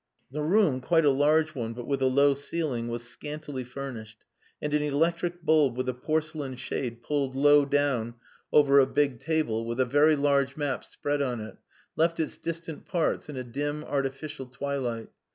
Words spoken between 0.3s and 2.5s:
The room, quite a large one, but with a low